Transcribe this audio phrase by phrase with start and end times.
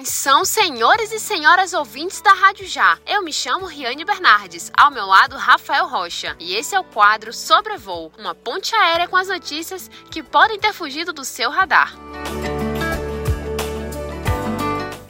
[0.00, 2.96] Atenção, senhores e senhoras ouvintes da Rádio Já.
[3.06, 7.34] Eu me chamo Riane Bernardes, ao meu lado Rafael Rocha, e esse é o quadro
[7.34, 11.94] Sobrevoo, uma ponte aérea com as notícias que podem ter fugido do seu radar.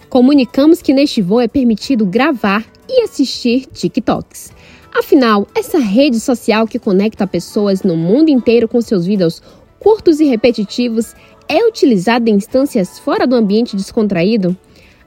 [0.09, 4.52] Comunicamos que neste voo é permitido gravar e assistir TikToks.
[4.93, 9.41] Afinal, essa rede social que conecta pessoas no mundo inteiro com seus vídeos
[9.79, 11.15] curtos e repetitivos
[11.48, 14.59] é utilizada em instâncias fora do ambiente descontraído?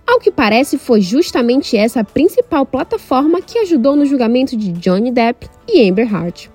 [0.05, 5.11] Ao que parece, foi justamente essa a principal plataforma que ajudou no julgamento de Johnny
[5.11, 6.51] Depp e Amber Heard.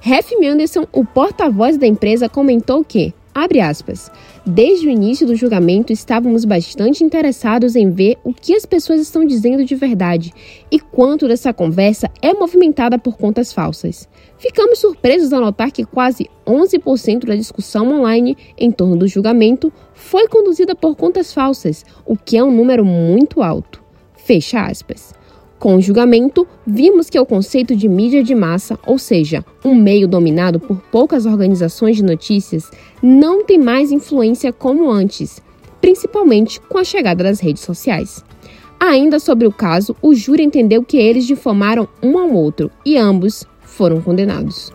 [0.00, 4.10] Ref Manderson, o porta-voz da empresa, comentou que, abre aspas,
[4.46, 9.24] Desde o início do julgamento, estávamos bastante interessados em ver o que as pessoas estão
[9.24, 10.32] dizendo de verdade
[10.70, 14.08] e quanto dessa conversa é movimentada por contas falsas.
[14.38, 20.26] Ficamos surpresos ao notar que quase 11% da discussão online em torno do julgamento foi
[20.26, 23.82] conduzida por contas falsas, o que é um número muito alto.
[24.16, 25.12] Fecha aspas.
[25.58, 30.08] Com o julgamento, vimos que o conceito de mídia de massa, ou seja, um meio
[30.08, 32.70] dominado por poucas organizações de notícias,
[33.02, 35.40] não tem mais influência como antes,
[35.82, 38.24] principalmente com a chegada das redes sociais.
[38.80, 43.44] Ainda sobre o caso, o júri entendeu que eles difamaram um ao outro e ambos
[43.60, 44.72] foram condenados.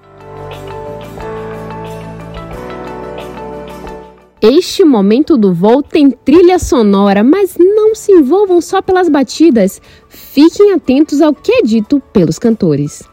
[4.47, 9.81] Este momento do voo tem trilha sonora, mas não se envolvam só pelas batidas.
[10.07, 13.09] Fiquem atentos ao que é dito pelos cantores.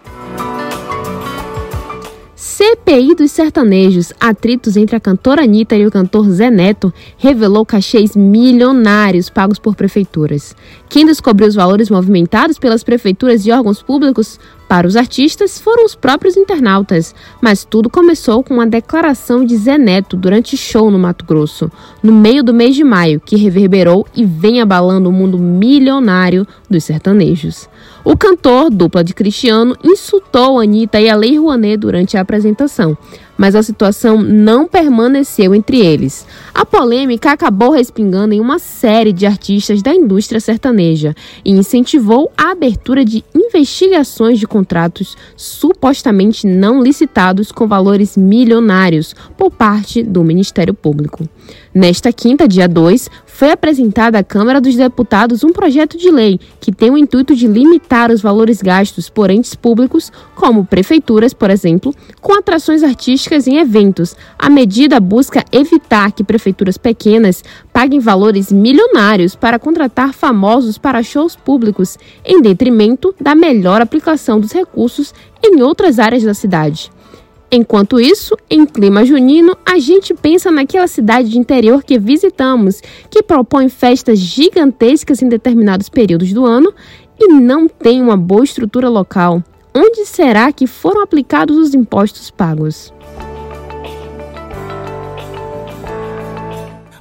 [2.36, 8.14] CPI dos sertanejos, atritos entre a cantora Anitta e o cantor Zé Neto, revelou cachês
[8.14, 10.54] milionários pagos por prefeituras.
[10.90, 14.38] Quem descobriu os valores movimentados pelas prefeituras e órgãos públicos
[14.72, 19.78] para os artistas foram os próprios internautas, mas tudo começou com uma declaração de Zé
[19.78, 21.70] Neto durante show no Mato Grosso,
[22.02, 26.86] no meio do mês de maio, que reverberou e vem abalando o mundo milionário dos
[26.86, 27.68] sertanejos.
[28.02, 32.98] O cantor, dupla de Cristiano, insultou Anitta e a Lei Rouanet durante a apresentação,
[33.42, 36.28] mas a situação não permaneceu entre eles.
[36.54, 42.52] A polêmica acabou respingando em uma série de artistas da indústria sertaneja e incentivou a
[42.52, 50.76] abertura de investigações de contratos supostamente não licitados com valores milionários por parte do Ministério
[50.76, 51.28] Público.
[51.74, 56.72] Nesta quinta, dia 2, foi apresentado à Câmara dos Deputados um projeto de lei que
[56.72, 61.96] tem o intuito de limitar os valores gastos por entes públicos, como prefeituras, por exemplo,
[62.22, 64.16] com atrações artísticas em eventos.
[64.38, 67.44] A medida busca evitar que prefeituras pequenas
[67.74, 74.52] paguem valores milionários para contratar famosos para shows públicos, em detrimento da melhor aplicação dos
[74.52, 76.92] recursos em outras áreas da cidade.
[77.54, 83.22] Enquanto isso, em clima junino, a gente pensa naquela cidade de interior que visitamos, que
[83.22, 86.74] propõe festas gigantescas em determinados períodos do ano
[87.20, 89.44] e não tem uma boa estrutura local.
[89.76, 92.94] Onde será que foram aplicados os impostos pagos?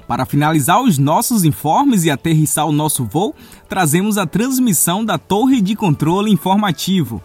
[0.08, 3.32] Para finalizar os nossos informes e aterrissar o nosso voo,
[3.68, 7.22] trazemos a transmissão da Torre de Controle Informativo.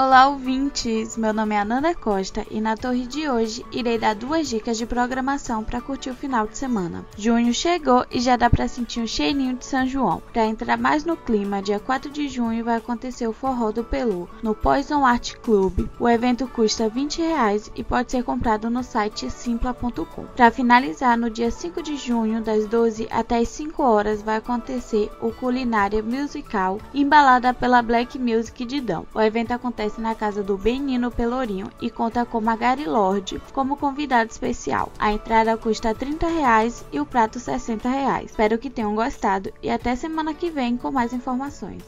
[0.00, 1.16] Olá, ouvintes!
[1.16, 4.86] Meu nome é Ananda Costa e na torre de hoje irei dar duas dicas de
[4.86, 7.04] programação para curtir o final de semana.
[7.16, 10.22] Junho chegou e já dá para sentir um cheirinho de São João.
[10.32, 14.30] Para entrar mais no clima, dia 4 de junho vai acontecer o Forró do Pelu
[14.40, 15.88] no Poison Art Club.
[15.98, 20.26] O evento custa 20 reais e pode ser comprado no site simpla.com.
[20.36, 25.10] Para finalizar, no dia 5 de junho, das 12 até as 5 horas, vai acontecer
[25.20, 29.04] o Culinária Musical, embalada pela Black Music de Dão.
[29.12, 33.76] O evento acontece acontece na casa do Benino Pelourinho e conta com Magari Lorde como
[33.76, 34.92] convidado especial.
[34.98, 38.30] A entrada custa 30 reais e o prato 60 reais.
[38.30, 41.82] Espero que tenham gostado e até semana que vem com mais informações.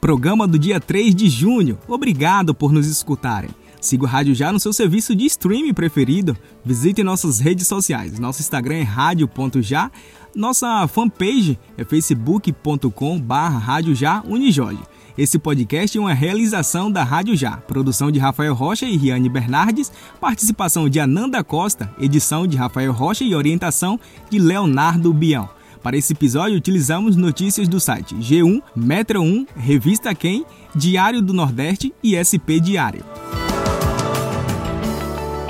[0.00, 1.78] Programa do dia 3 de junho.
[1.86, 3.50] Obrigado por nos escutarem.
[3.80, 6.36] Siga o Rádio Já no seu serviço de streaming preferido.
[6.64, 8.18] Visite nossas redes sociais.
[8.18, 9.90] Nosso Instagram é rádio.já.
[10.34, 13.80] Nossa fanpage é facebook.com barra
[15.18, 19.90] Esse podcast é uma realização da Rádio Já, produção de Rafael Rocha e Riane Bernardes,
[20.20, 23.98] participação de Ananda Costa, edição de Rafael Rocha e orientação
[24.30, 25.48] de Leonardo Bião.
[25.82, 30.44] Para esse episódio, utilizamos notícias do site G1, Metro 1, Revista Quem,
[30.74, 33.04] Diário do Nordeste e SP Diário.